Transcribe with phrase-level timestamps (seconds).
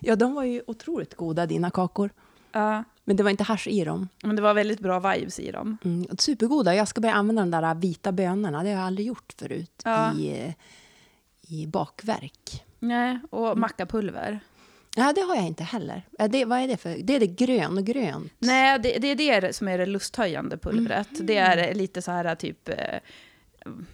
[0.00, 2.10] Ja, de var ju otroligt goda, dina kakor.
[2.52, 4.08] Ja, Men det var inte hasch i dem.
[4.22, 5.78] men det var väldigt bra vibes i dem.
[5.84, 6.74] Mm, supergoda.
[6.74, 8.62] Jag ska börja använda de där vita bönorna.
[8.62, 10.12] Det har jag aldrig gjort förut Ja.
[10.14, 10.52] i, eh,
[11.54, 12.64] i bakverk.
[12.78, 14.40] Nej, och mackapulver.
[14.96, 16.02] Ja, det har jag inte heller.
[16.30, 16.96] Det, vad är det för?
[17.02, 18.32] Det är det grön och grönt.
[18.38, 21.08] Nej, det, det är det som är det lusthöjande pulvret.
[21.20, 22.74] Det är lite så här typ eh,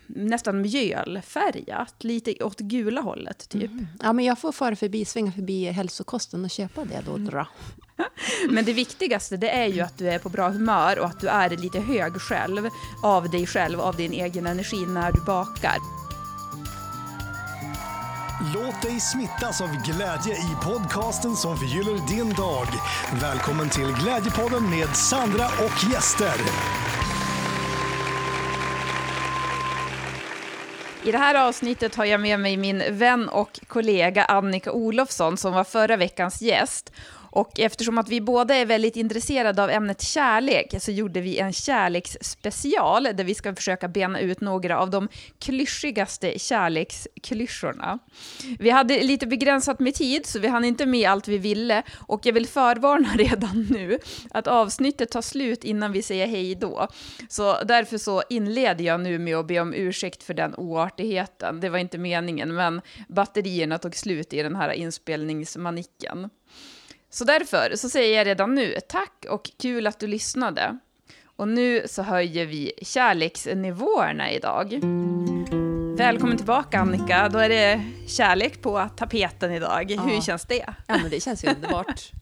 [0.07, 3.71] nästan mjölfärgat, lite åt gula hållet typ.
[4.02, 7.16] Ja, men jag får fara förbi, svänga förbi hälsokosten och köpa det då.
[7.16, 7.48] Dra.
[8.50, 11.29] Men det viktigaste det är ju att du är på bra humör och att du
[11.29, 12.68] är lite hög själv
[13.03, 15.77] av dig själv, av din egen energi när du bakar.
[18.54, 22.66] Låt dig smittas av glädje i podcasten som förgyller din dag.
[23.21, 26.35] Välkommen till Glädjepodden med Sandra och gäster.
[31.05, 35.53] I det här avsnittet har jag med mig min vän och kollega Annika Olofsson som
[35.53, 36.92] var förra veckans gäst.
[37.33, 41.52] Och eftersom att vi båda är väldigt intresserade av ämnet kärlek så gjorde vi en
[41.52, 47.98] kärleksspecial där vi ska försöka bena ut några av de klyschigaste kärleksklyschorna.
[48.58, 52.27] Vi hade lite begränsat med tid så vi hann inte med allt vi ville och
[52.27, 53.98] jag vill förvarna redan nu
[54.30, 56.88] att avsnittet tar slut innan vi säger hej då.
[57.28, 61.60] Så därför så inleder jag nu med att be om ursäkt för den oartigheten.
[61.60, 66.30] Det var inte meningen men batterierna tog slut i den här inspelningsmanicken.
[67.14, 70.78] Så därför så säger jag redan nu tack och kul att du lyssnade.
[71.24, 74.80] Och nu så höjer vi kärleksnivåerna idag.
[75.96, 79.91] Välkommen tillbaka Annika, då är det kärlek på tapeten idag.
[79.91, 80.74] Hur känns det?
[80.86, 82.12] Ja, men det känns ju underbart.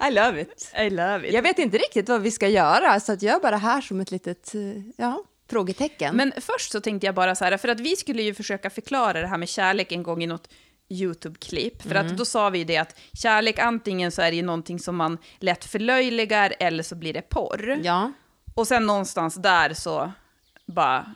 [0.08, 0.72] I love it.
[0.78, 1.34] I love it.
[1.34, 4.00] Jag vet inte riktigt vad vi ska göra, så att jag är bara här som
[4.00, 4.60] ett litet eh,
[4.96, 6.16] ja, frågetecken.
[6.16, 9.20] Men först så tänkte jag bara så här, för att vi skulle ju försöka förklara
[9.20, 10.48] det här med kärlek en gång i något
[10.88, 11.82] YouTube-klipp.
[11.82, 14.96] För att då sa vi det att kärlek antingen så är det ju någonting som
[14.96, 17.78] man lätt förlöjligar eller så blir det porr.
[17.82, 18.12] ja,
[18.54, 20.12] Och sen någonstans där så
[20.66, 21.14] bara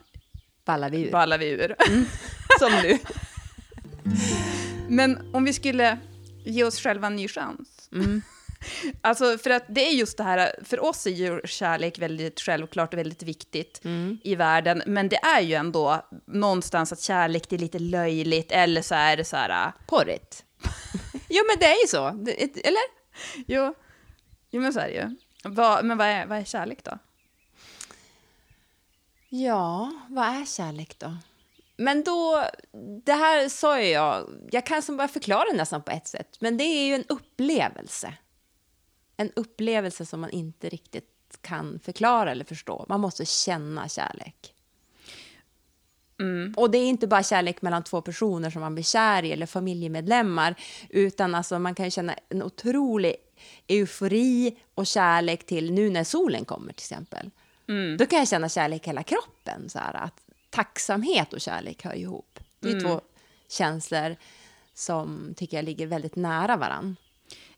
[0.65, 1.11] ballar vi ur.
[1.11, 1.75] ballar vi ur.
[2.59, 2.99] Som nu.
[4.89, 5.99] Men om vi skulle
[6.45, 7.89] ge oss själva en ny chans.
[9.01, 12.95] Alltså för att det är just det här, för oss är ju kärlek väldigt självklart
[12.95, 13.81] och väldigt viktigt
[14.23, 18.83] i världen, men det är ju ändå någonstans att kärlek det är lite löjligt, eller
[18.83, 20.45] så är det så här, Porrigt.
[21.29, 22.11] jo, men det är ju så.
[22.11, 22.83] Det, eller?
[23.47, 23.75] jo,
[24.51, 25.17] jo men så är det ju.
[25.45, 26.99] Vad, men vad är, vad är kärlek då?
[29.29, 31.17] Ja, vad är kärlek då?
[31.77, 32.45] Men då,
[33.05, 36.57] det här sa jag, jag kan som bara förklara det nästan på ett sätt, men
[36.57, 38.15] det är ju en upplevelse.
[39.17, 42.87] En upplevelse som man inte riktigt kan förklara eller förstå.
[42.89, 44.55] Man måste känna kärlek.
[46.57, 49.47] Och det är inte bara kärlek mellan två personer som man blir kär i eller
[49.47, 50.55] familjemedlemmar,
[50.91, 53.17] utan alltså man kan känna en otrolig
[53.67, 57.31] eufori och kärlek till nu när solen kommer till exempel.
[57.99, 59.69] Då kan jag känna kärlek i hela kroppen.
[59.69, 62.39] Så här, att tacksamhet och kärlek hör ihop.
[62.61, 63.01] Det är två
[63.49, 64.17] känslor
[64.75, 66.97] som tycker jag ligger väldigt nära varann.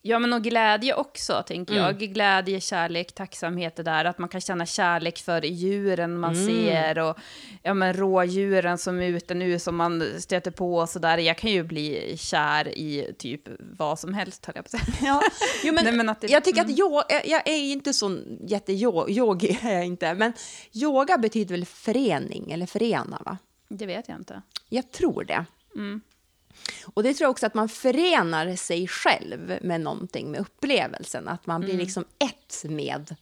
[0.06, 1.98] Ja, men och glädje också, tänker jag.
[1.98, 7.16] Glädje, kärlek, tacksamhet, det där att man kan känna kärlek för djuren man ser och
[7.62, 11.18] ja, men rådjuren som är ute nu som man stöter på och sådär.
[11.18, 13.42] Jag kan ju bli kär i typ
[13.78, 14.96] vad som helst, höll jag på att säga.
[15.08, 15.22] Ja,
[15.64, 19.58] jo, men, Nej, men att det- jag tycker att jag, jag är inte så jätteyogi,
[19.62, 20.14] är jag inte.
[20.14, 20.32] Men
[20.72, 23.38] yoga betyder väl förening eller förena, va?
[23.68, 24.42] Det vet jag inte.
[24.68, 25.44] Jag tror det.
[26.84, 31.28] Och det tror jag också att man förenar sig själv med någonting, med upplevelsen.
[31.28, 33.16] Att man blir liksom ett med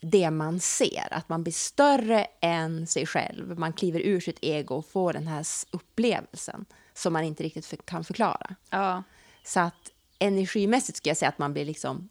[0.00, 1.08] det man ser.
[1.10, 3.58] Att man blir större än sig själv.
[3.58, 6.64] Man kliver ur sitt ego och får den här upplevelsen
[6.94, 8.54] som man inte riktigt kan förklara.
[8.70, 9.02] Ja.
[9.44, 12.08] Så att energimässigt skulle jag säga att man blir liksom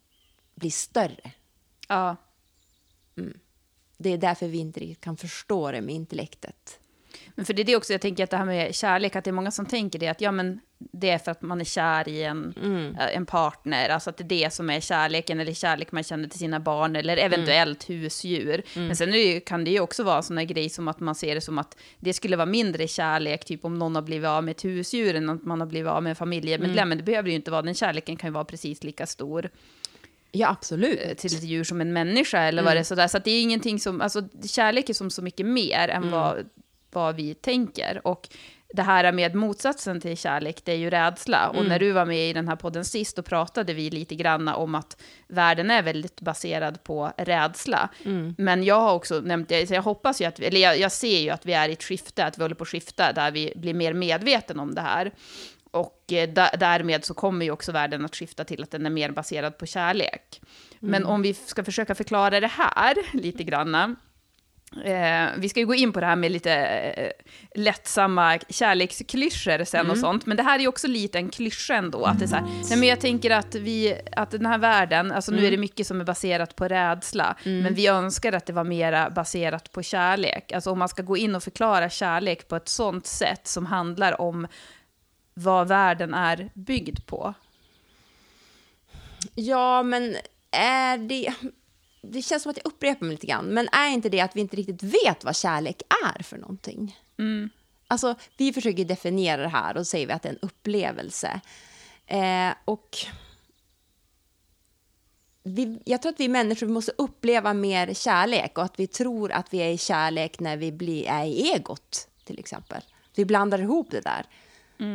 [0.54, 1.30] blir större.
[1.88, 2.16] Ja.
[3.96, 6.78] Det är därför vi inte riktigt kan förstå det med intellektet.
[7.34, 9.30] Men för det är det också, jag tänker att det här med kärlek, att det
[9.30, 12.08] är många som tänker det, att ja men det är för att man är kär
[12.08, 12.54] i en,
[12.98, 16.28] eh, en partner, alltså att det är det som är kärleken, eller kärlek man känner
[16.28, 18.62] till sina barn, eller eventuellt husdjur.
[18.74, 21.14] Men sen det, kan det ju också vara en sån här grej som att man
[21.14, 24.44] ser det som att det skulle vara mindre kärlek, typ om någon har blivit av
[24.44, 27.28] med ett husdjur, än att man har blivit av med en familjemedlem, men det behöver
[27.28, 29.50] ju inte vara, den kärleken kan ju vara precis lika stor
[30.32, 31.18] Ja, eh, absolut.
[31.18, 33.08] till ett djur som en människa eller vad det är sådär.
[33.08, 36.44] Så att det är ingenting som, alltså kärlek är som så mycket mer än vad,
[36.94, 38.06] vad vi tänker.
[38.06, 38.28] Och
[38.74, 41.48] det här med motsatsen till kärlek, det är ju rädsla.
[41.48, 44.48] Och när du var med i den här podden sist, då pratade vi lite grann
[44.48, 47.88] om att världen är väldigt baserad på rädsla.
[48.38, 51.18] Men jag har också nämnt det, så jag hoppas ju att, eller jag, jag ser
[51.18, 53.52] ju att vi är i ett skifte, att vi håller på att skifta, där vi
[53.56, 55.12] blir mer medvetna om det här.
[55.70, 59.10] och eh, därmed så kommer ju också världen att skifta till att den är mer
[59.10, 60.40] baserad på kärlek.
[60.78, 63.96] Men om vi ska försöka förklara det här lite granna,
[64.84, 67.10] Eh, vi ska ju gå in på det här med lite eh,
[67.54, 72.04] lättsamma kärleksklyschor sen och sånt, men det här är ju också lite en klyscha ändå.
[72.04, 75.12] Att det är så här, nej men jag tänker att, vi, att den här världen,
[75.12, 78.52] alltså nu är det mycket som är baserat på rädsla, men vi önskar att det
[78.52, 80.52] var mera baserat på kärlek.
[80.52, 84.20] Alltså om man ska gå in och förklara kärlek på ett sånt sätt som handlar
[84.20, 84.46] om
[85.34, 87.34] vad världen är byggd på.
[89.34, 90.16] Ja, men
[90.50, 91.34] är det...
[92.10, 94.40] Det känns som att jag upprepar mig lite grann, men är inte det att vi
[94.40, 95.82] inte riktigt vet vad kärlek
[96.16, 96.98] är för någonting?
[97.86, 101.40] Alltså, vi försöker definiera det här och säger vi att det är en upplevelse.
[102.06, 102.96] Eh, och
[105.42, 109.54] vi, jag tror att vi människor måste uppleva mer kärlek och att vi tror att
[109.54, 112.82] vi är i kärlek när vi blir, är i egot, till exempel.
[113.16, 114.26] Vi blandar ihop det där.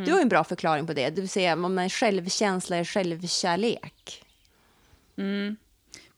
[0.04, 4.24] Du har en bra förklaring på det, vill säga om man är självkänsla är självkärlek.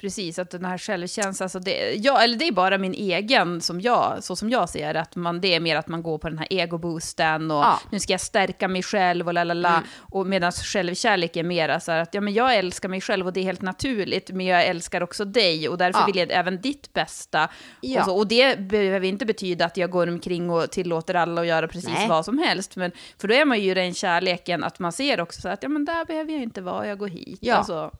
[0.03, 3.81] Precis, att den här självkänslan, alltså det, ja, eller det är bara min egen, som
[3.81, 6.39] jag, så som jag ser att man, det är mer att man går på den
[6.39, 7.81] här egoboosten och Ja.
[7.91, 11.99] nu ska jag stärka mig själv och lalala, och medan självkärlek är mer så här
[12.03, 15.03] att ja, men jag älskar mig själv och det är helt naturligt, men jag älskar
[15.03, 16.07] också dig och därför Ja.
[16.07, 17.49] vill jag även ditt bästa.
[17.81, 18.01] Ja.
[18.01, 21.47] Och, så, och det behöver inte betyda att jag går omkring och tillåter alla att
[21.47, 22.09] göra precis Nej.
[22.09, 25.41] vad som helst, men för då är man ju den kärleken att man ser också
[25.41, 27.39] så att ja, men där behöver jag inte vara, jag går hit.
[27.43, 27.55] Ja.
[27.57, 27.91] Alltså,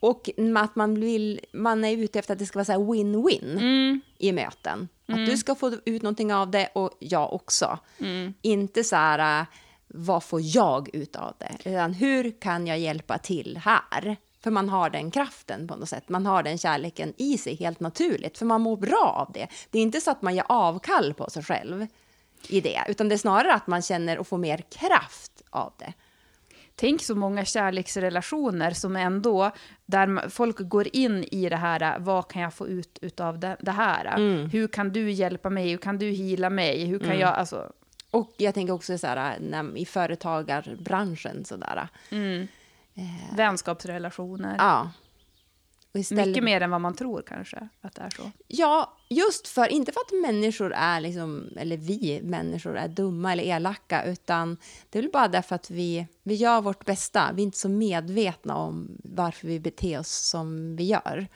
[0.00, 3.58] Och att man, vill, man är ute efter att det ska vara win-win
[4.18, 4.88] i möten.
[5.08, 7.78] Att du ska få ut någonting av det och jag också.
[8.42, 9.46] Inte så här, äh,
[9.86, 11.70] vad får jag ut av det?
[11.70, 14.16] Utan hur kan jag hjälpa till här?
[14.40, 16.08] För man har den kraften på något sätt.
[16.08, 18.38] Man har den kärleken i sig helt naturligt.
[18.38, 19.48] För man mår bra av det.
[19.70, 21.86] Det är inte så att man gör avkall på sig själv
[22.48, 22.84] i det.
[22.88, 25.92] Utan det är snarare att man känner och får mer kraft av det.
[26.80, 29.50] Tänk så många kärleksrelationer som ändå,
[29.86, 34.18] där folk går in i det här, vad kan jag få ut av det, här?
[34.52, 35.70] Hur kan du hjälpa mig?
[35.70, 36.84] Hur kan du hila mig?
[36.84, 37.72] Hur kan jag, alltså,
[38.10, 41.88] Och jag tänker också så här, när, i företagarbranschen sådär.
[43.36, 44.54] vänskapsrelationer.
[44.58, 44.90] Ja.
[45.92, 48.30] Istället, Mycket mer än vad man tror kanske, att det är så.
[48.46, 53.44] Ja, just för, inte för att människor är liksom, eller vi människor är dumma eller
[53.44, 54.56] elaka, utan
[54.90, 57.30] det är väl bara därför att vi, vi gör vårt bästa.
[57.34, 61.26] Vi är inte så medvetna om varför vi beter oss som vi gör.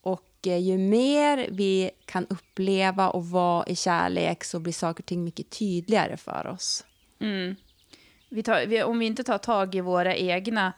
[0.00, 5.06] Och eh, ju mer vi kan uppleva och vara i kärlek så blir saker och
[5.06, 6.84] ting mycket tydligare för oss.
[8.28, 10.72] Vi tar, vi, om vi inte tar tag i våra egna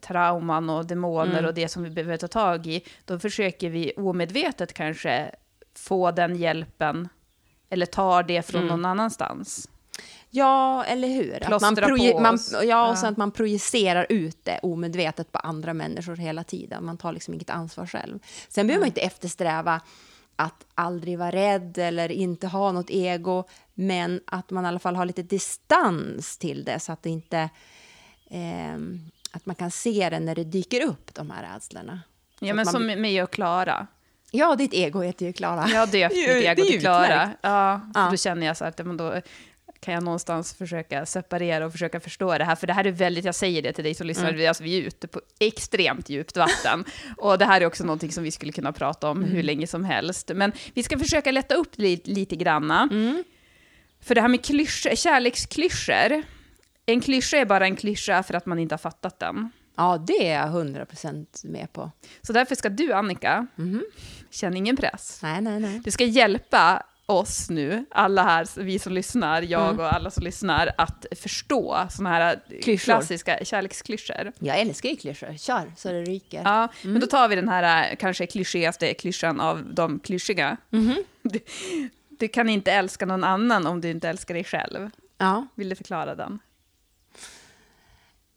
[0.00, 4.72] trauman och demoner och det som vi behöver ta tag i, då försöker vi omedvetet
[4.72, 5.30] kanske
[5.74, 7.08] få den hjälpen,
[7.70, 9.68] eller tar det från någon annanstans.
[10.30, 11.34] Ja, eller hur?
[11.34, 12.52] Att man Plåstra proje- på man, oss.
[12.52, 12.96] ja, och Ja.
[12.96, 16.84] så att man projicerar ut det omedvetet på andra människor hela tiden.
[16.84, 18.18] Man tar liksom inget ansvar själv.
[18.48, 19.80] Sen behöver man inte eftersträva
[20.36, 23.44] att aldrig vara rädd eller inte ha något ego,
[23.74, 27.50] men att man i alla fall har lite distans till det så att det inte...
[28.30, 32.00] ehm, att man kan se det när det dyker upp, de här rädslorna.
[32.40, 33.86] Ja, men man som mig och Klara.
[34.30, 35.68] Ja, ditt ego heter ju Klara.
[35.68, 37.30] Jag har döpt mitt ego till Klara.
[37.40, 38.08] Ja, Ja.
[38.10, 39.20] Då känner jag så att men då
[39.80, 42.54] kan jag någonstans försöka separera och försöka förstå det här.
[42.56, 44.78] För det här är väldigt, jag säger det till dig som lyssnar, vi- alltså, vi
[44.78, 46.84] är ute på extremt djupt vatten.
[47.16, 49.84] och det här är också någonting som vi skulle kunna prata om hur länge som
[49.84, 50.30] helst.
[50.34, 52.88] Men vi ska försöka lätta upp lite, lite granna.
[54.00, 56.22] För det här med klysch, kärleksklyschor,
[56.86, 59.50] en klyscha är bara en klyscha för att man inte har fattat den.
[59.76, 61.90] Ja, det är jag 100% med på.
[62.22, 63.46] Så därför ska du, Annika,
[64.30, 65.20] känna ingen press.
[65.22, 65.80] Nej, nej, nej.
[65.84, 70.70] Du ska hjälpa oss nu, alla här, vi som lyssnar, jag och alla som lyssnar,
[70.78, 72.84] att förstå såna här Klyschor.
[72.84, 74.32] klassiska kärleksklyschor.
[74.38, 75.36] Jag älskar ju klyschor.
[75.38, 76.42] Kör så det ryker.
[76.44, 80.56] Ja, men då tar vi den här eh, kanske klyschigaste klyschan av de klyschiga.
[81.22, 81.40] Du,
[82.18, 84.90] du kan inte älska någon annan om du inte älskar dig själv.
[85.18, 85.46] Ja.
[85.54, 86.38] Vill du förklara den?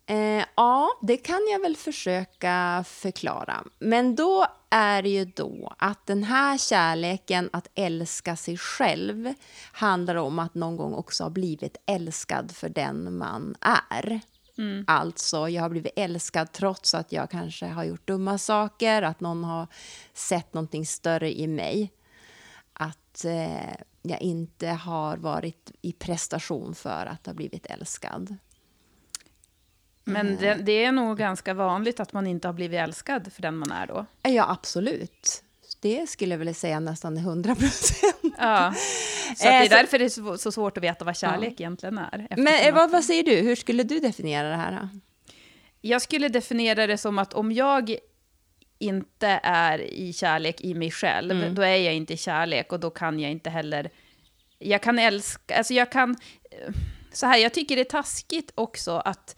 [0.09, 3.63] Eh, ja, det kan jag väl försöka förklara.
[3.79, 9.33] Men då är det ju då att den här kärleken att älska sig själv
[9.71, 14.21] handlar om att någon gång också ha blivit älskad för den man är.
[14.87, 19.43] Alltså, jag har blivit älskad trots att jag kanske har gjort dumma saker, att någon
[19.43, 19.67] har
[20.13, 21.91] sett någonting större i mig.
[22.73, 28.37] Att eh, jag inte har varit i prestation för att ha blivit älskad.
[30.03, 33.57] Men det, det är nog ganska vanligt att man inte har blivit älskad för den
[33.57, 34.05] man är då.
[34.23, 35.43] Ja, absolut.
[35.81, 38.35] det skulle jag vilja säga nästan 100 procent.
[38.37, 38.73] Ja.
[39.37, 42.27] Så det Eh, är därför det är så, svårt att veta vad kärlek egentligen är.
[42.37, 43.35] Men eh, vad, vad säger du?
[43.35, 44.71] Hur skulle du definiera det här?
[44.81, 44.89] Då?
[45.81, 47.95] Jag skulle definiera det som att om jag
[48.79, 51.55] inte är i kärlek i mig själv, Mm.
[51.55, 53.89] då är jag inte i kärlek och då kan jag inte heller...
[54.59, 55.57] Jag kan älska...
[55.57, 56.11] Alltså jag kan...
[56.51, 56.73] eh,
[57.11, 59.35] Så här, jag tycker det är taskigt också att...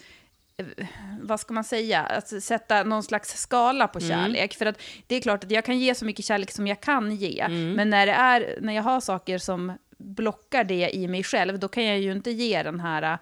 [0.78, 0.86] eh,
[1.22, 2.02] Vad ska man säga?
[2.02, 4.54] Att sätta någon slags skala på kärlek.
[4.54, 7.16] För att det är klart att jag kan ge så mycket kärlek som jag kan
[7.16, 7.46] ge.
[7.76, 11.68] Men när, det är, när jag har saker som blockar det i mig själv, då
[11.68, 13.18] kan jag ju inte ge den här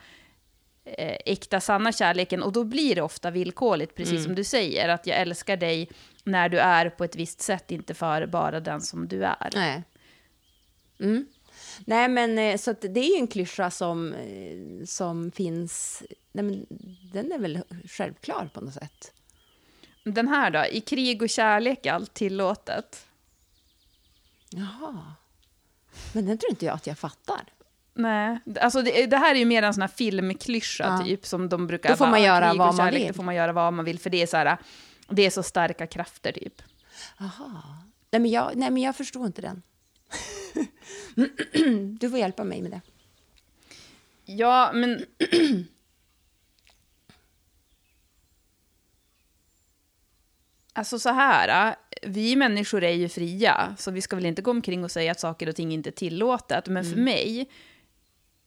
[0.85, 2.43] eh, äkta, sanna kärleken.
[2.43, 4.89] Och då blir det ofta villkorligt, precis som du säger.
[4.89, 5.89] Att jag älskar dig
[6.23, 9.49] när du är på ett visst sätt, inte för bara den som du är.
[9.53, 9.83] Nej.
[10.99, 11.25] Mm.
[11.85, 16.03] Nej, men eh, så det är ju en klyscha som, eh, som finns...
[16.31, 16.65] Nej, men
[17.13, 19.13] den är väl självklar på något sätt.
[20.03, 23.05] Den här då, i krig och kärlek är allt tillåtet.
[24.49, 25.13] Jaha.
[26.13, 27.41] Men den tror inte jag att jag fattar.
[27.93, 31.05] Nej, alltså det, det här är ju mer en sån här filmklyscha Ja.
[31.05, 33.07] typ som de brukar Då får man göra vad man vill.
[33.07, 34.57] Då får man göra vad man vill, för det är så här,
[35.09, 36.61] det är så starka krafter typ.
[37.17, 37.61] Jaha.
[38.11, 39.61] Nej, men jag, nej, men jag förstår inte den.
[41.99, 42.81] Du får hjälpa mig med det.
[44.25, 45.05] Ja, men...
[50.73, 54.51] Alltså så här, äh, vi människor är ju fria, så vi ska väl inte gå
[54.51, 56.67] omkring och säga att saker och ting inte är tillåtet.
[56.67, 57.49] Men för mig,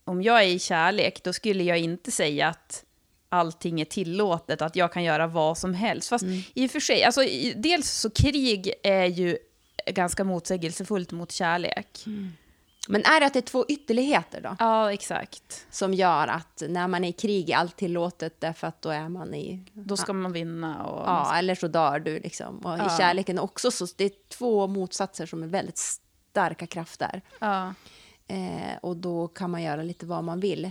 [0.05, 2.85] om jag är i kärlek, då skulle jag inte säga att
[3.29, 6.09] allting är tillåtet, att jag kan göra vad som helst.
[6.09, 7.21] Fast i och för sig, alltså,
[7.57, 9.39] dels så krig är ju
[9.87, 12.05] ganska motsägelsefullt mot kärlek.
[12.89, 14.57] Men är det att det är två ytterligheter då?
[14.59, 15.67] Ja, exakt.
[15.71, 19.09] Som gör att när man är i krig är allt tillåtet därför att då är
[19.09, 19.65] man i...
[19.73, 20.85] Då ska man vinna.
[20.85, 22.59] Och Ja, eller så dör du liksom.
[22.59, 22.87] Och Ja.
[22.87, 27.23] i kärleken också, så det är två motsatser som är väldigt starka krafter.
[27.39, 27.75] ja.
[28.27, 30.71] Eh, och då kan man göra lite vad man vill.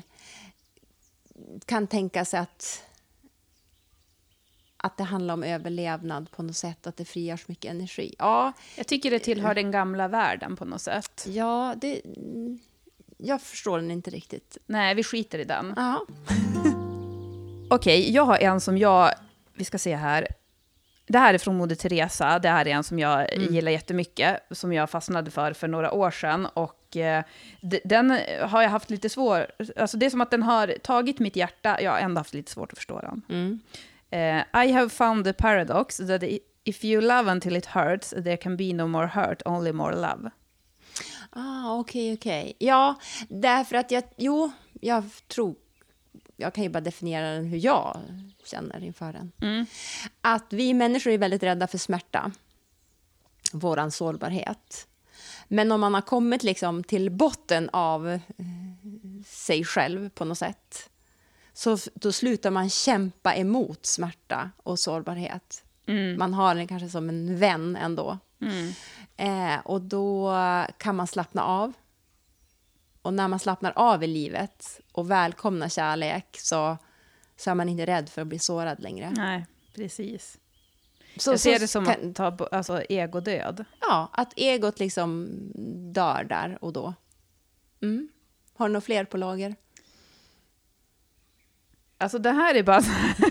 [1.65, 2.83] Kan tänka sig att,
[4.83, 8.15] att det handlar om överlevnad på något sätt, att det frigörs mycket energi.
[8.19, 11.25] Ja, Jag tycker det tillhör den gamla världen på något sätt.
[11.29, 12.01] ja det,
[13.17, 14.57] jag förstår den inte riktigt.
[14.65, 15.73] Nej, vi skiter i den.
[15.75, 16.05] Ja.
[17.69, 19.11] Okej, jag har en som jag...
[19.53, 20.27] Vi ska se här.
[21.05, 22.39] Det här är från Moder Teresa.
[22.39, 26.11] Det här är en som jag gillar jättemycket, som jag fastnade för för några år
[26.11, 26.45] sedan.
[26.45, 27.23] Och eh,
[27.83, 28.09] den
[28.41, 29.47] har jag haft lite svår...
[29.77, 31.81] Alltså det är som att den har tagit mitt hjärta.
[31.81, 33.21] Jag har ändå haft lite svårt att förstå den.
[33.29, 33.59] Mm.
[34.11, 36.23] Eh, I have found the paradox that
[36.63, 40.31] if you love until it hurts, there can be no more hurt, only more love.
[41.29, 42.53] Ah, okej, okej.
[42.59, 42.95] Ja,
[43.29, 44.03] därför att jag...
[44.17, 44.51] Jo,
[44.81, 45.55] jag tror...
[46.35, 47.97] Jag kan ju bara definiera den hur jag
[48.45, 49.31] känner inför den.
[49.41, 49.65] Mm.
[50.21, 52.31] Att vi människor är väldigt rädda för smärta.
[53.53, 54.87] Våran sårbarhet.
[55.47, 58.19] Men om man har kommit liksom till botten av eh,
[59.25, 60.89] sig själv på något sätt
[61.61, 65.63] så då slutar man kämpa emot smärta och sårbarhet.
[66.17, 68.17] Man har den kanske som en vän ändå.
[69.17, 70.33] Eh, och då
[70.77, 71.73] kan man slappna av.
[73.01, 76.77] Och när man slappnar av i livet och välkomnar kärlek så,
[77.35, 79.13] så är man inte rädd för att bli sårad längre.
[79.15, 80.37] Nej, precis.
[81.17, 83.65] Så, jag ser så det som kan, att ta alltså, egodöd.
[83.79, 85.29] Ja, att egot liksom
[85.93, 86.93] dör där och då.
[87.81, 88.09] Mm.
[88.53, 89.55] Har du några fler på lager?
[92.01, 92.81] Alltså det här är bara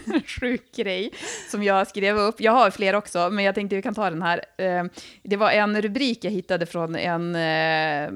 [0.06, 1.10] en sjuk grej
[1.50, 2.40] som jag skrev upp.
[2.40, 4.44] Jag har fler också, men jag tänkte vi kan ta den här.
[4.56, 4.84] Eh,
[5.22, 8.10] Det var en rubrik jag hittade från en eh,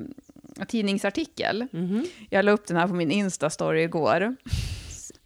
[0.68, 1.66] tidningsartikel.
[2.30, 4.36] Jag la upp den här på min Insta-story igår.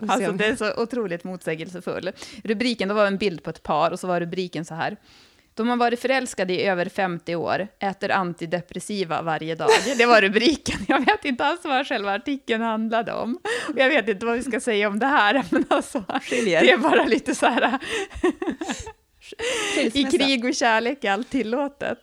[0.08, 2.10] Alltså det är så otroligt motsägelsefull.
[2.44, 4.96] Rubriken, då var en bild på ett par och så var rubriken så här.
[5.58, 9.70] De har varit förälskade i över 50 år, äter antidepressiva varje dag.
[9.98, 10.78] Det var rubriken.
[10.88, 13.38] Jag vet inte alls vad själva artikeln handlade om.
[13.76, 16.60] Jag vet inte vad vi ska säga om det här, men alltså, Skiljer.
[16.60, 17.78] det är bara lite så här,
[19.92, 21.98] i krig och kärlek är allt tillåtet.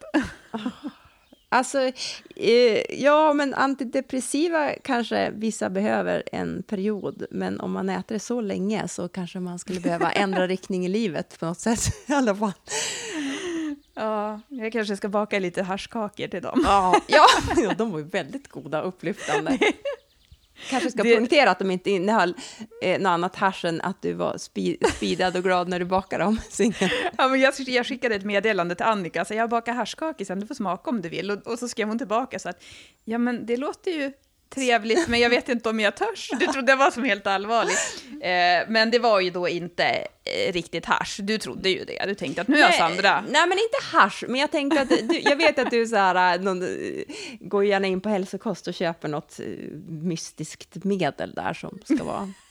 [1.50, 1.92] Alltså,
[2.36, 8.42] eh, ja, men antidepressiva kanske vissa behöver en period, men om man äter det så
[8.42, 12.36] länge så kanske man skulle behöva ändra riktning i livet på något sätt i alla
[12.36, 12.54] fall.
[13.96, 16.62] Ja, jag kanske ska baka lite haschkakor till dem.
[16.64, 17.02] Ja,
[17.58, 19.60] ja, de var ju väldigt goda och upplyftande.
[20.70, 22.36] Kanske ska Det- poängtera att de inte innehöll
[22.82, 24.38] eh, något annat hasch än att du var
[24.90, 26.40] speedad och glad när du bakade dem.
[27.18, 30.48] Ja, men jag, jag skickade ett meddelande till Annika, så jag bakar haschkakor sen, du
[30.48, 31.32] får smaka om du vill.
[31.32, 32.64] Och, och så skrev hon tillbaka så att,
[33.04, 34.12] ja men det låter ju
[34.56, 36.30] trevligt, men jag vet inte om jag törs.
[36.40, 37.76] Du trodde jag var som helt allvarlig.
[38.22, 39.84] Eh, men det var ju då inte
[40.24, 41.20] eh, riktigt hasch.
[41.24, 42.06] Du trodde ju det.
[42.06, 43.22] Du tänkte att nu är jag Sandra.
[43.22, 46.40] Nej, men inte hasch, men jag tänkte att du, jag vet att du så här,
[46.40, 46.68] någon, eh,
[47.40, 49.46] går gärna in på hälsokost och köper något eh,
[49.88, 52.34] mystiskt medel där som ska vara...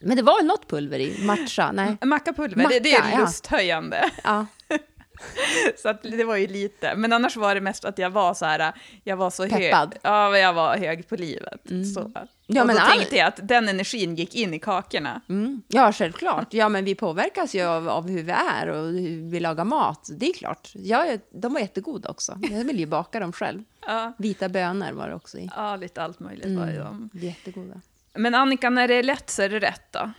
[0.00, 1.24] Men det var något pulver i?
[1.24, 1.72] Matcha?
[1.72, 1.96] Nej.
[2.04, 3.20] Mackapulver, det, det är Macka, ja.
[3.20, 4.10] lusthöjande.
[4.24, 4.46] Ja.
[5.82, 6.94] Så att det var ju lite.
[6.96, 8.72] Men annars var det mest att jag var så här,
[9.04, 9.88] jag var så Peppad.
[9.92, 10.00] hög.
[10.02, 11.60] Ja, jag var hög på livet.
[11.94, 12.12] Så.
[12.46, 15.20] Ja, och men då all- tänkte jag att den energin gick in i kakorna.
[15.28, 15.62] Mm.
[15.68, 16.54] Ja, självklart.
[16.54, 20.08] Ja, men vi påverkas ju av, av hur vi är och hur vi lagar mat.
[20.18, 20.70] Det är klart.
[20.74, 22.38] Ja, de var jättegoda också.
[22.50, 23.62] Jag vill ju baka dem själv.
[23.86, 25.50] Ja, Vita bönor var det också i.
[25.56, 27.10] ja lite allt möjligt var det de.
[27.12, 27.80] Jättegoda.
[28.14, 30.10] Men Annika, när det är lätt så är det rätt då?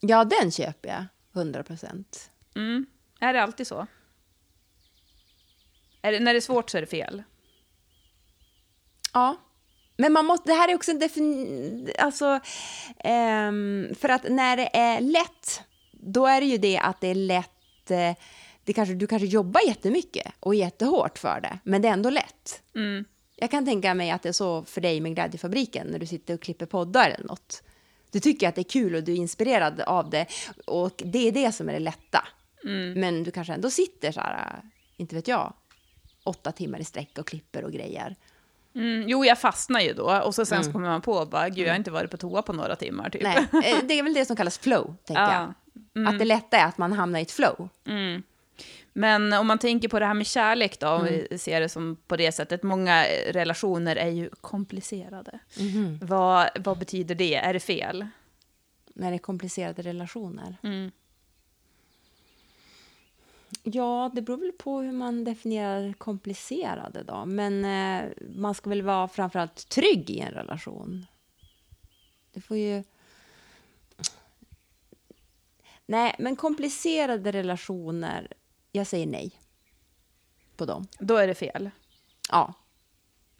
[0.00, 1.04] Ja, den köper jag.
[1.34, 2.30] 100 procent.
[2.56, 2.86] Mm.
[3.20, 3.86] Är det alltid så?
[6.02, 7.22] Är det, när det är svårt så är det fel?
[9.12, 9.36] Ja.
[9.96, 12.40] Men man måste, det här är också en definition, alltså,
[12.98, 17.14] ehm, för att när det är lätt, då är det ju det att det är
[17.14, 18.14] lätt, eh,
[18.64, 22.62] det kanske, du kanske jobbar jättemycket och jättehårt för det, men det är ändå lätt.
[22.74, 23.04] Mm.
[23.36, 26.34] Jag kan tänka mig att det är så för dig med Glädjefabriken när du sitter
[26.34, 27.62] och klipper poddar eller något.
[28.10, 30.26] Du tycker att det är kul och du är inspirerad av det
[30.66, 32.28] och det är det som är det lätta.
[32.96, 34.62] Men du kanske ändå sitter så här,
[34.96, 35.52] inte vet jag,
[36.24, 38.16] åtta timmar i sträck och klipper och grejer.
[38.74, 41.58] Mm, jo, jag fastnar ju då och så sen så kommer man på bara, gud,
[41.66, 43.22] jag har inte varit på toa på några timmar typ.
[43.22, 45.54] Nej, eh, det är väl det som kallas flow, tänker Ja.
[45.94, 46.08] jag.
[46.08, 47.68] Att det lätta är att man hamnar i ett flow.
[48.92, 51.22] Men om man tänker på det här med kärlek då, om Mm.
[51.30, 55.38] vi ser det som på det sättet, många relationer är ju komplicerade.
[55.58, 55.98] Mhm.
[56.02, 57.34] Vad, vad betyder det?
[57.34, 58.06] Är det fel?
[58.94, 60.56] När det är komplicerade relationer.
[63.62, 67.24] Ja, det beror väl på hur man definierar komplicerade då.
[67.26, 71.06] Men eh, man ska väl vara framförallt trygg i en relation.
[72.32, 72.84] Det får ju...
[75.86, 78.32] Nej, men komplicerade relationer,
[78.72, 79.40] jag säger nej
[80.56, 80.86] på dem.
[80.98, 81.70] Då är det fel.
[82.30, 82.54] Ja,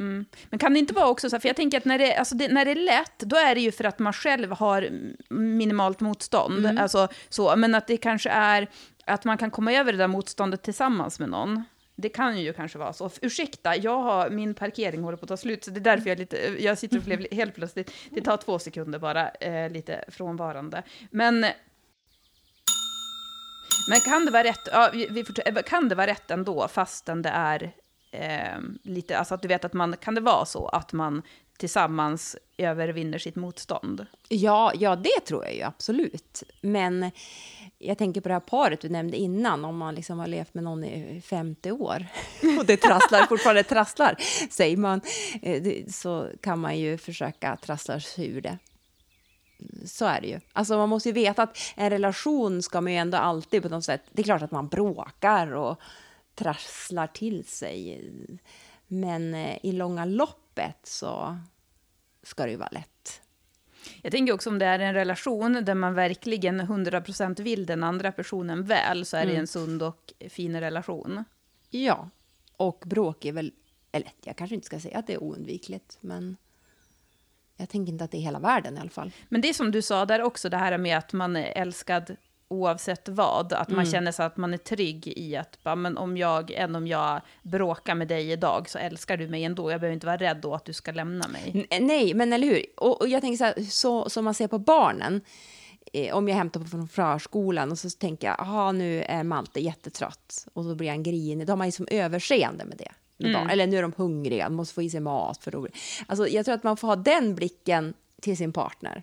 [0.03, 0.25] Mm.
[0.51, 2.35] Men kan det inte vara också så här, för jag tänker att när det, alltså
[2.35, 4.89] det, när det är lätt, då är det ju för att man själv har
[5.31, 6.59] minimalt motstånd.
[6.59, 6.79] Mm.
[6.79, 8.69] Alltså, så, men att det kanske är
[9.07, 11.65] att man kan komma över det där motståndet tillsammans med någon.
[11.97, 13.11] Det kan ju kanske vara så.
[13.23, 16.19] Ursäkta, jag har, min parkering håller på att ta slut, så det är därför jag,
[16.19, 20.83] lite, jag sitter och blev helt plötsligt, det tar två sekunder bara, eh, lite frånvarande.
[21.11, 21.41] Men,
[23.91, 27.29] men kan det vara rätt, ja, vi, eh, kan det vara rätt ändå, fastän det
[27.29, 27.73] är
[28.13, 31.23] eh, lite, alltså att du vet att man, kan det vara så att man
[31.63, 34.07] tillsammans övervinner sitt motstånd?
[34.29, 36.43] Ja, ja, det tror jag ju absolut.
[36.61, 37.11] Men
[37.79, 40.65] jag tänker på det här paret du nämnde innan, om man liksom har levt med
[40.65, 42.07] någon i 50 år
[42.59, 44.17] och det trasslar, fortfarande trasslar,
[44.51, 45.01] säger man,
[45.43, 48.59] eh, så kan man ju försöka trassla sig ur det.
[49.87, 50.41] Så är det ju.
[50.53, 53.85] Alltså man måste ju veta att en relation ska man ju ändå alltid på något
[53.85, 55.81] sätt, det är klart att man bråkar och
[56.35, 58.01] trasslar till sig,
[58.87, 61.39] men eh, i långa loppet så
[62.23, 63.23] ska det ju vara lätt.
[64.03, 68.13] Jag tänker också om det är en relation där man verkligen 100% vill den andra
[68.13, 71.25] personen väl, så är det en sund och fin relation.
[71.71, 72.11] Ja,
[72.57, 73.53] och bråk är väl,
[73.93, 76.37] eller jag kanske inte ska säga att det är oundvikligt, men
[77.57, 79.13] jag tänker inte att det är hela världen i alla fall.
[79.29, 82.17] Men det som du sa där också, det här med att man är älskad
[82.53, 86.17] oavsett vad, att man känner sig att man är trygg i att bara, men om
[86.17, 89.95] jag, än om jag bråkar med dig idag så älskar du mig ändå, jag behöver
[89.95, 91.67] inte vara rädd då att du ska lämna mig.
[91.71, 92.65] N- Nej, men eller hur?
[92.77, 95.21] Och, och jag tänker så här, så som man ser på barnen,
[95.93, 99.61] eh, om jag hämtar på från förskolan och så tänker jag, aha, nu är Malte
[99.61, 102.89] jättetrött och så blir han grinig, då har man ju som överseende med det.
[103.17, 103.51] Med barn.
[103.51, 105.45] Eller nu är de hungriga, de måste få i sig mat.
[105.45, 105.77] För roligt.
[106.07, 109.03] Alltså, jag tror att man får ha den blicken till sin partner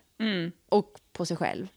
[0.69, 1.67] och på sig själv.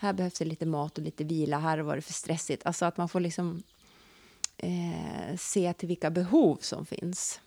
[0.00, 2.66] Här behövs det lite mat och lite vila, här var det för stressigt.
[2.66, 3.62] Alltså att man får liksom
[4.56, 7.40] eh, se till vilka behov som finns.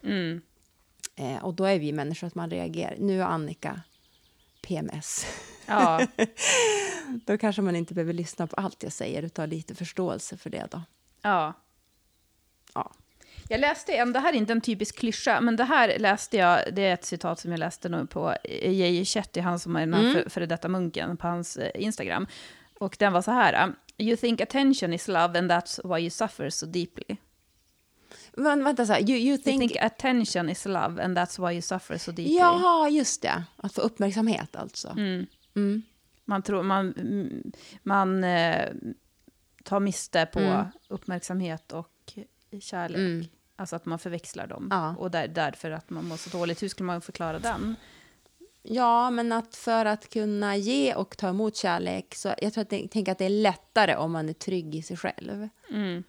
[1.15, 2.95] Eh, och då är vi människor att man reagerar.
[2.99, 3.81] Nu har Annika
[4.61, 5.25] PMS.
[5.65, 6.07] Ja,
[7.25, 10.67] då kanske man inte behöver lyssna på allt jag säger utan lite förståelse för det
[10.71, 10.81] då.
[11.21, 11.53] Ja.
[13.51, 16.73] Jag läste en, det här är inte en typisk klyscha, men det här läste jag,
[16.73, 19.05] det är ett citat som jag läste nu på J.J.
[19.05, 22.27] Shetty, han som är den här för, före detta munken, på hans eh, Instagram.
[22.79, 26.49] Och den var så här, You think attention is love and that's why you suffer
[26.49, 27.17] so deeply.
[28.33, 29.59] Men vänta, så här, you, you You think...
[29.61, 32.35] think attention is love and that's why you suffer so deeply.
[32.37, 33.43] Jaha, just det.
[33.55, 34.95] Att få uppmärksamhet alltså.
[35.55, 35.81] Mm.
[36.25, 37.51] Man, tror, man, mm,
[37.83, 38.69] man eh,
[39.63, 40.65] tar miste på Mm.
[40.87, 42.13] uppmärksamhet och
[42.61, 43.31] kärlek.
[43.61, 44.67] Alltså att man förväxlar dem.
[44.71, 44.95] Ja.
[44.97, 46.63] Och där, därför att man mår så dåligt.
[46.63, 47.75] Hur skulle man förklara den?
[48.63, 52.71] Ja, men att för att kunna ge och ta emot kärlek så jag tror att
[52.71, 55.49] jag tänker att det är lättare om man är trygg i sig själv.
[55.69, 56.03] Mm.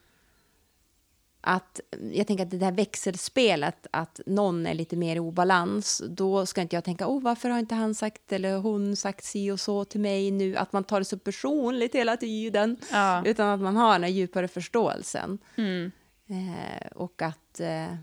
[1.40, 1.80] Att,
[2.12, 6.60] jag tänker att det där växelspelet, att någon är lite mer i obalans, då ska
[6.60, 9.84] inte jag tänka, oh, varför har inte han sagt eller hon sagt si och så
[9.84, 10.56] till mig nu?
[10.56, 13.22] Att man tar det så personligt hela tiden, Ja.
[13.26, 15.38] utan att man har den här djupare förståelsen.
[15.56, 15.90] Mm.
[16.32, 17.94] Eh, och att eh,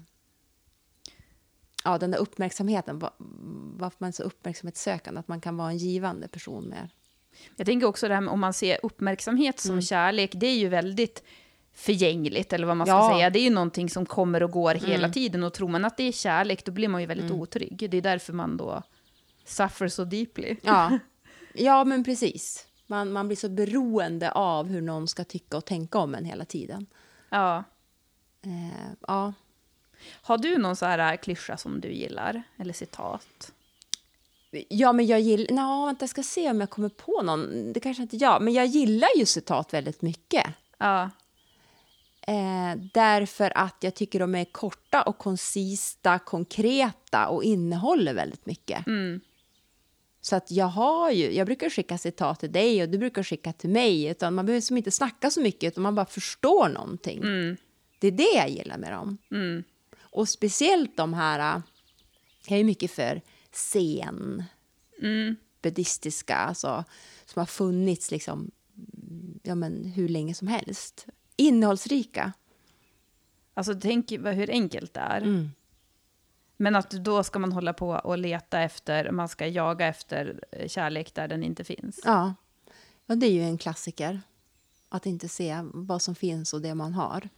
[1.84, 3.14] ja, den där uppmärksamheten, va-
[3.78, 6.90] varför man är så uppmärksamhetssökande, att man kan vara en givande person mer.
[7.56, 9.82] Jag tänker också det här med om man ser uppmärksamhet som Mm.
[9.82, 11.24] kärlek, det är ju väldigt
[11.74, 13.10] förgängligt, eller vad man ska Ja.
[13.14, 13.30] säga.
[13.30, 15.12] Det är ju någonting som kommer och går hela Mm.
[15.12, 15.44] tiden.
[15.44, 17.88] Och tror man att det är kärlek, då blir man ju väldigt otrygg.
[17.92, 18.84] Det är därför man då
[19.46, 20.56] suffer so deeply.
[20.62, 21.00] Ja,
[21.54, 22.66] ja men precis.
[22.88, 26.46] Man, man blir så beroende av hur någon ska tycka och tänka om en hela
[26.46, 26.86] tiden.
[27.30, 27.64] Ja.
[28.42, 29.34] Eh, ja.
[30.22, 32.44] Har du någon så här klyscha som du gillar?
[32.58, 33.52] Eller citat?
[34.52, 35.54] ja, men jag gillar...
[35.56, 37.74] Nå, vänta, jag ska se om jag kommer på någon.
[37.74, 40.46] Det kanske inte jag, men jag gillar ju citat väldigt mycket.
[40.78, 41.10] Ja.
[42.22, 48.88] Eh, därför att jag tycker de är korta och koncista, konkreta och innehåller väldigt mycket.
[48.88, 49.22] Mm.
[50.22, 53.54] Så att jag har ju, jag brukar skicka citat till dig och du brukar skicka
[53.54, 54.06] till mig.
[54.06, 57.18] Utan man behöver som inte snacka så mycket utan man bara förstår någonting.
[57.18, 57.58] Mm.
[58.00, 59.18] Det är det jag gillar med dem.
[59.32, 59.64] Mm.
[60.00, 61.62] Och speciellt de här, äh,
[62.48, 64.44] jag är mycket för zen,
[65.02, 65.36] Mm.
[65.62, 66.84] buddhistiska, alltså,
[67.26, 68.52] som har funnits liksom,
[69.44, 71.06] ja, men hur länge som helst.
[71.36, 72.34] Innehållsrika.
[73.54, 75.22] Alltså tänk hur enkelt det är.
[75.22, 75.50] Mm.
[76.58, 80.68] Men att då ska man hålla på och leta efter, man ska jaga efter eh,
[80.68, 82.00] kärlek där den inte finns.
[82.04, 82.34] Ja.
[83.06, 84.22] ja, det är ju en klassiker.
[84.90, 87.30] Att inte se vad som finns och det man har.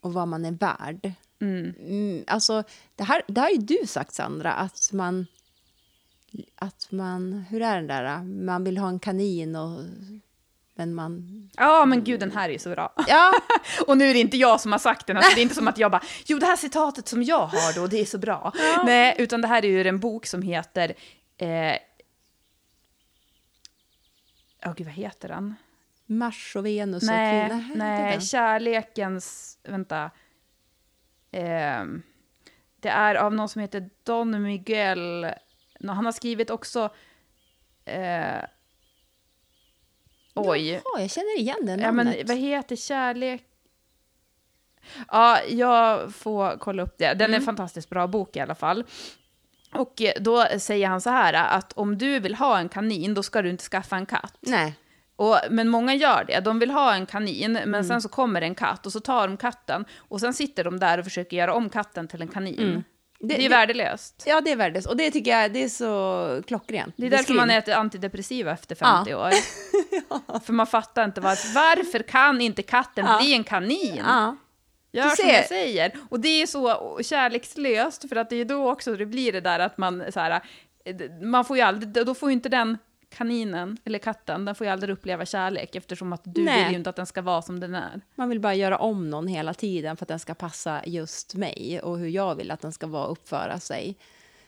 [0.00, 1.12] Och vad man är värd.
[1.40, 1.74] Mm.
[1.78, 2.62] Mm, alltså,
[2.96, 5.26] det, här, det har ju du sagt, Sandra, att man...
[6.54, 7.44] Att man...
[7.50, 8.22] Hur är den där?
[8.24, 9.80] Man vill ha en kanin och...
[10.74, 11.50] Men man...
[11.56, 12.92] Ja, men gud, den här är ju så bra.
[13.08, 13.32] Ja,
[13.86, 15.68] Och nu är det inte jag som har sagt den, alltså, det är inte som
[15.68, 18.52] att jag bara, jo det här citatet som jag har då, det är så bra.
[18.84, 20.94] Nej, utan det här är ju en bok som heter,
[21.38, 21.76] eh,
[24.66, 25.54] oh, gud vad heter den?
[26.10, 27.64] Mars och Venus och Nej, kvinna.
[27.74, 30.10] nej, kärlekens, vänta.
[31.30, 32.02] Ehm,
[32.80, 35.26] det är av någon som heter Don Miguel,
[35.86, 36.90] han har skrivit också,
[37.84, 38.40] eh,
[40.34, 40.68] oj.
[40.70, 42.28] Jaha, jag känner igen den Ja, men namnet.
[42.28, 43.44] vad heter kärlek?
[45.08, 47.06] Ja, jag får kolla upp det.
[47.14, 47.44] Den är en Mm.
[47.44, 48.84] fantastiskt bra bok i alla fall.
[49.72, 53.22] Och eh, då säger han så här att om du vill ha en kanin, då
[53.22, 54.36] ska du inte skaffa en katt.
[54.40, 54.74] Nej.
[55.18, 56.40] Och, men många gör det.
[56.40, 57.84] De vill ha en kanin, men Mm.
[57.84, 60.98] sen så kommer en katt och så tar de katten och sen sitter de där
[60.98, 62.84] och försöker göra om katten till en kanin.
[63.20, 63.50] Det, är Mm.
[63.50, 64.22] det- värdelöst.
[64.26, 64.86] Ja, det är värdelöst.
[64.88, 66.94] Och det tycker jag det är så klockrent.
[66.96, 69.30] Det är därför man äter antidepressiva efter 50 år.
[70.44, 71.54] För man fattar inte varför.
[71.54, 73.18] Varför kan inte katten Ja.
[73.18, 74.02] bli en kanin?
[74.06, 74.36] Ja.
[74.92, 75.92] Gör som jag säger.
[76.08, 79.58] Och det är så kärlekslöst, för att det är då också det blir det där
[79.58, 80.30] att man så här,
[80.84, 82.78] eh, man får ju aldrig, då får ju inte den
[83.08, 86.62] kaninen, eller katten, den får ju aldrig uppleva kärlek eftersom att du Nej.
[86.62, 88.00] vill ju inte att den ska vara som den är.
[88.14, 91.80] Man vill bara göra om någon hela tiden för att den ska passa just mig
[91.82, 93.96] och hur jag vill att den ska vara och uppföra sig.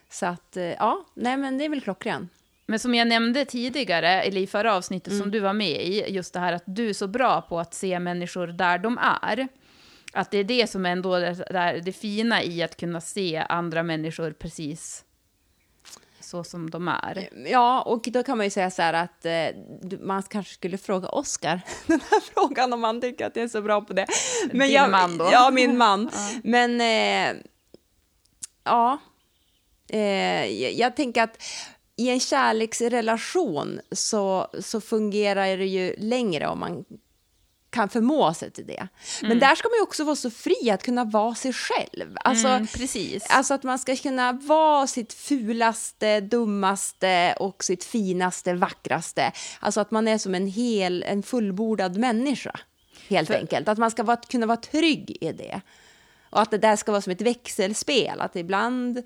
[0.08, 2.28] Så att, eh, ja, nej men det är väl klockren.
[2.66, 6.32] Men som jag nämnde tidigare, eller i förra avsnittet som du var med i, just
[6.32, 9.48] det här att du är så bra på att se människor där de är.
[10.12, 13.44] Att det är det som är ändå det, det, det fina i att kunna se
[13.48, 15.04] andra människor precis
[16.30, 17.28] så som de är.
[17.46, 21.08] Ja, och då kan man ju säga så här att eh, man kanske skulle fråga
[21.08, 24.06] Oscar den här frågan om han tycker att jag är så bra på det.
[24.52, 25.28] Din jag, man då?
[25.32, 26.10] Ja, min man.
[26.44, 27.42] Men eh,
[28.64, 28.98] ja,
[29.88, 31.42] eh, jag, jag tänker att
[31.96, 36.84] i en kärleksrelation så, så fungerar det ju längre om man
[37.70, 38.88] kan förmå sig till det.
[39.22, 42.16] Men där ska man ju också vara så fri att kunna vara sig själv.
[42.24, 43.26] Alltså, mm, precis.
[43.28, 49.32] Alltså att man ska kunna vara sitt fulaste, dummaste och sitt finaste, vackraste.
[49.60, 52.60] Alltså att man är som en hel, en fullbordad människa.
[53.08, 53.68] Helt För- enkelt.
[53.68, 55.60] Att man ska vara, kunna vara trygg i det.
[56.30, 58.20] Och att det där ska vara som ett växelspel.
[58.20, 59.02] Att ibland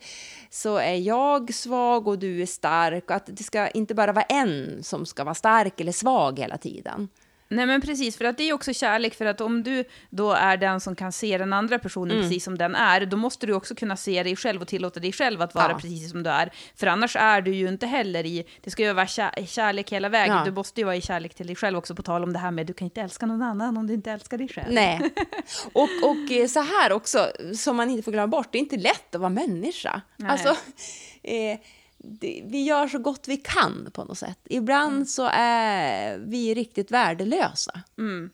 [0.50, 3.05] så är jag svag och du är stark.
[3.11, 6.59] Och att det ska inte bara vara en som ska vara stark eller svag hela
[6.59, 7.09] tiden.
[7.55, 10.57] Nej men precis, för att det är också kärlek, för att om du då är
[10.57, 12.23] den som kan se den andra personen Mm.
[12.23, 15.12] precis som den är, då måste du också kunna se dig själv och tillåta dig
[15.12, 15.75] själv att vara Ja.
[15.79, 16.53] precis som du är.
[16.77, 20.09] För annars är du ju inte heller i, det ska ju vara kär, kärlek hela
[20.09, 20.45] vägen, Ja.
[20.45, 22.51] du måste ju vara i kärlek till dig själv också, på tal om det här
[22.51, 24.73] med du kan inte älska någon annan om du inte älskar dig själv.
[24.73, 25.01] Nej.
[25.73, 28.77] Och, och eh, så här också, som man inte får glömma bort, det är inte
[28.77, 30.01] lätt att vara människa.
[30.17, 30.31] Nej.
[30.31, 30.49] Alltså,
[31.23, 31.59] eh,
[32.05, 34.38] det, vi gör så gott vi kan på något sätt.
[34.45, 35.07] Ibland Mm.
[35.07, 37.81] så är vi riktigt värdelösa.
[37.99, 38.31] Mm,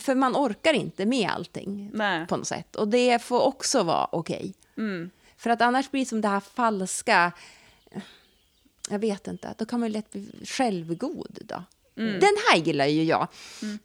[0.00, 2.26] För man orkar inte med allting Nej.
[2.26, 2.76] på något sätt.
[2.76, 4.54] Och det får också vara okej.
[4.76, 5.10] Mm.
[5.36, 7.32] För att annars blir det som det här falska...
[8.90, 11.38] Jag vet inte, då kan man ju lätt bli självgod.
[11.42, 11.62] Då.
[11.96, 12.20] Mm.
[12.20, 13.28] Den här gillar ju jag.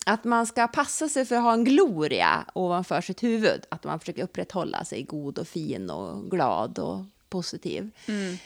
[0.06, 3.62] Att man ska passa sig för att ha en gloria ovanför sitt huvud.
[3.70, 7.90] Att man försöker upprätthålla sig god och fin och glad och positiv.
[8.08, 8.38] Mm.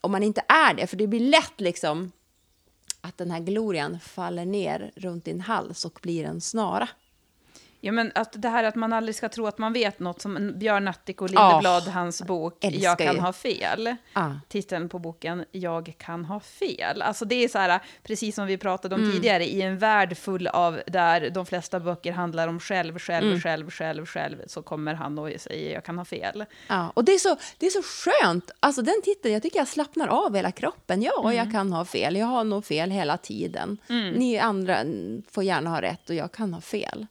[0.00, 2.12] Om man inte är det, för det blir lätt liksom
[3.00, 6.88] att den här glorian faller ner runt din hals och blir en snara.
[7.82, 10.52] Ja, men att det här att man aldrig ska tro att man vet något, som
[10.58, 13.20] Björn Natthik och Lindeblad, Ja, hans bok Jag kan ju.
[13.20, 13.96] ha fel.
[14.14, 14.40] Ja.
[14.48, 17.02] Titeln på boken Jag kan ha fel.
[17.02, 19.06] Alltså det är så här, precis som vi pratade Mm.
[19.06, 23.26] om tidigare, i en värld full av där de flesta böcker handlar om själv, själv,
[23.26, 23.40] Mm.
[23.40, 26.44] själv, själv, själv, så kommer han och säger jag kan ha fel.
[26.68, 28.50] Ja, och det är, så, det är så skönt.
[28.60, 31.02] Alltså den titeln, jag tycker jag slappnar av hela kroppen.
[31.02, 32.16] Ja, jag kan ha fel.
[32.16, 33.78] Jag har nog fel hela tiden.
[34.16, 37.06] Ni andra mm, får gärna ha rätt och jag kan ha fel.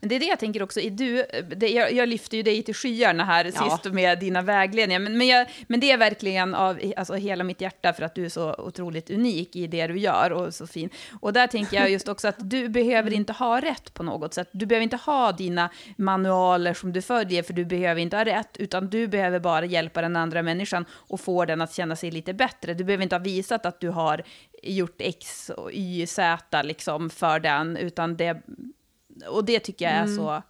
[0.00, 1.24] Men det är det jag tänker också, i du,
[1.56, 3.70] det, jag, jag lyfter ju dig till skyarna här Ja.
[3.70, 7.60] sist med dina vägledningar, men, men, jag, men det är verkligen av alltså, hela mitt
[7.60, 10.90] hjärta för att du är så otroligt unik i det du gör och så fin.
[11.20, 14.48] Och där tänker jag just också att du behöver inte ha rätt på något sätt.
[14.52, 18.56] Du behöver inte ha dina manualer som du följer, för du behöver inte ha rätt,
[18.56, 22.32] utan du behöver bara hjälpa den andra människan och få den att känna sig lite
[22.32, 22.74] bättre.
[22.74, 24.22] Du behöver inte ha visat att du har
[24.62, 28.42] gjort X och Y, Z liksom för den, utan det
[29.28, 30.42] och det tycker jag är så...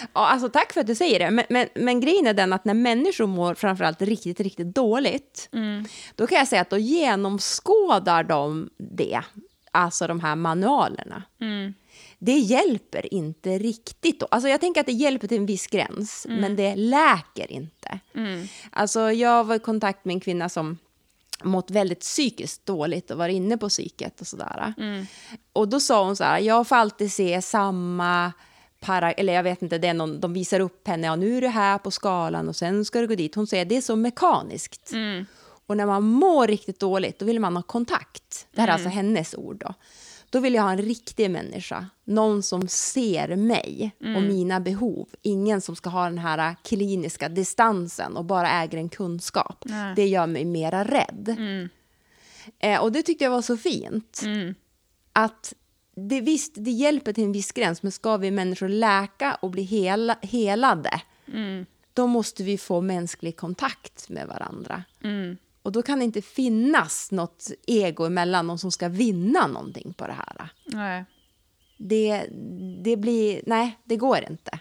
[0.00, 1.30] Ja, alltså tack för att du säger det.
[1.30, 5.48] Men, men, men grejen är den att när människor mår framförallt riktigt, riktigt dåligt,
[6.14, 9.20] då kan jag säga att då genomskådar de det,
[9.70, 11.22] alltså de här manualerna.
[12.18, 14.20] Det hjälper inte riktigt.
[14.20, 14.28] Då.
[14.30, 17.98] Alltså jag tänker att det hjälper till en viss gräns, men det läker inte.
[18.70, 20.78] Alltså jag var i kontakt med en kvinna som
[21.42, 24.74] mått väldigt psykiskt dåligt och var inne på psyket och sådär.
[25.52, 28.32] Och då sa hon så här, jag får alltid se samma
[28.80, 31.40] para, eller jag vet inte, det är någon, de visar upp henne, ja nu är
[31.40, 33.34] du här på skalan och sen ska du gå dit.
[33.34, 34.92] Hon säger, det är så mekaniskt.
[35.66, 38.46] Och när man mår riktigt dåligt, då vill man ha kontakt.
[38.52, 39.74] Det här är alltså hennes ord då.
[40.30, 45.08] Då vill jag ha en riktig människa, någon som ser mig och mina behov.
[45.22, 49.64] Ingen som ska ha den här kliniska distansen och bara äger en kunskap.
[49.64, 49.92] Nej.
[49.96, 51.36] Det gör mig mera rädd.
[52.58, 54.22] Eh, och det tyckte jag var så fint.
[55.12, 55.54] Att
[55.94, 59.62] det, visst, det hjälper till en viss gräns, men ska vi människor läka och bli
[59.62, 61.00] hela, helade,
[61.92, 64.84] då måste vi få mänsklig kontakt med varandra.
[65.68, 70.06] Och då kan det inte finnas något ego emellan, någon som ska vinna någonting på
[70.06, 70.48] det här.
[70.64, 71.04] Nej.
[71.76, 72.26] Det,
[72.84, 74.58] det blir, nej, det går inte.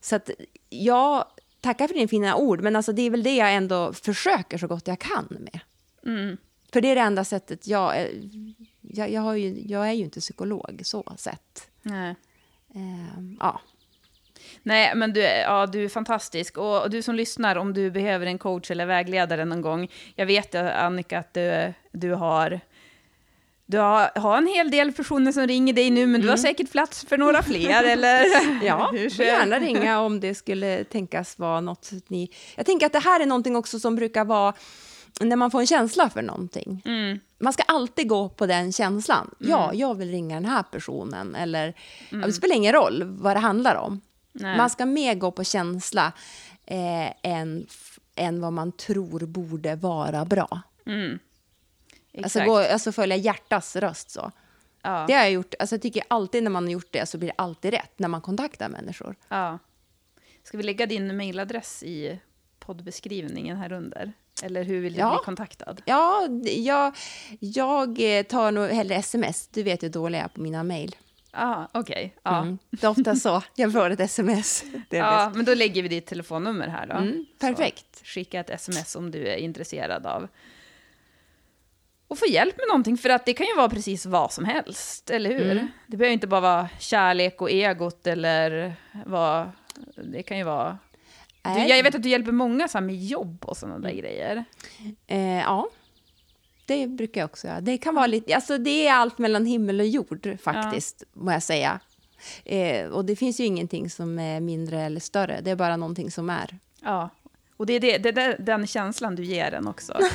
[0.00, 0.30] Så att
[0.68, 1.24] jag
[1.60, 4.66] tackar för din fina ord, men alltså det är väl det jag ändå försöker så
[4.66, 5.60] gott jag kan med.
[6.72, 7.96] För det är det enda sättet jag...
[8.00, 8.10] är-
[8.80, 11.68] Jag, jag, ju, jag är ju inte psykolog så sett.
[11.82, 12.14] Nej.
[12.74, 13.60] Ehm, ja.
[14.62, 16.58] Nej, men du, är- ja, du är fantastisk.
[16.58, 19.88] Och, och du som lyssnar, om du behöver en coach eller vägledare någon gång.
[20.14, 22.60] Jag vet, Annika, att du, du har...
[23.66, 26.72] Du har, har en hel del personer som ringer dig nu, men du har säkert
[26.72, 28.24] plats för några fler, eller?
[28.64, 32.30] Ja, du ser- får gärna ringa om det skulle tänkas vara något ni...
[32.56, 34.54] Jag tänker att det här är någonting också som brukar vara
[35.20, 36.82] när man får en känsla för någonting.
[36.84, 37.20] Mm.
[37.38, 39.34] Man ska alltid gå på den känslan.
[39.38, 41.34] Ja, jag vill ringa den här personen.
[41.34, 41.74] Eller,
[42.10, 44.00] ja, det spelar ingen roll vad det handlar om.
[44.34, 44.48] Mm.
[44.48, 44.56] Nej.
[44.56, 46.12] Man ska mer gå på känsla
[46.66, 47.66] eh, än,
[48.16, 50.48] än vad man tror borde vara bra.
[50.86, 52.46] Alltså, Exakt.
[52.46, 54.30] gå, alltså följa hjärtas röst så.
[54.82, 55.04] ja.
[55.08, 55.54] Det har jag gjort.
[55.58, 58.08] Alltså, jag tycker alltid när man har gjort det så blir det alltid rätt när
[58.08, 59.16] man kontaktar människor.
[59.28, 59.58] ja.
[60.44, 62.18] Ska vi lägga din mailadress i
[62.58, 64.12] poddbeskrivningen här under?
[64.42, 65.10] Eller hur vill du Ja.
[65.10, 65.82] bli kontaktad?
[65.84, 66.96] Ja, jag,
[67.40, 69.48] jag eh, tar nog hellre sms.
[69.48, 70.96] Du vet hur dålig jag är på mina mejl.
[71.32, 72.14] Ja, okej.
[72.22, 72.42] Ja.
[72.42, 72.58] Mm.
[72.70, 73.42] Det är ofta så.
[73.54, 74.64] Jag får ett sms.
[74.88, 75.36] Det är bäst.
[75.36, 76.94] men då lägger vi ditt telefonnummer här då.
[76.94, 77.96] Mm, perfekt.
[77.96, 80.28] Så, skicka ett sms om du är intresserad av
[82.12, 85.10] och få hjälp med någonting, för att det kan ju vara precis vad som helst,
[85.10, 85.50] eller hur?
[85.50, 85.68] Mm.
[85.86, 88.74] Det behöver inte bara vara kärlek och egot eller
[89.06, 89.50] vad...
[90.04, 90.78] Det kan ju vara...
[91.42, 94.44] Du, jag vet att du hjälper många så med jobb och sådana där grejer.
[95.06, 95.68] Eh, ja.
[96.66, 97.60] Det brukar jag också göra.
[97.60, 101.22] Det kan vara lite, alltså det är allt mellan himmel och jord faktiskt, ja.
[101.22, 101.80] må jag säga.
[102.44, 106.10] Eh, och det finns ju ingenting som är mindre eller större, det är bara någonting
[106.10, 106.58] som är.
[106.82, 107.10] Ja,
[107.56, 109.98] och det är, det, det är den känslan du ger den också.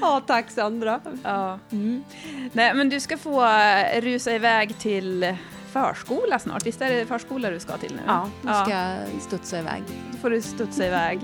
[0.00, 1.00] Ja, tack Sandra.
[1.22, 1.58] Ja.
[1.72, 2.04] Mm.
[2.52, 5.36] Nej, men du ska få eh, rusa iväg till
[5.72, 6.66] förskola snart.
[6.66, 8.02] Visst är det förskola du ska till nu?
[8.06, 9.82] Ja, nu ska jag studsa iväg.
[10.12, 11.20] Då får du studsa iväg.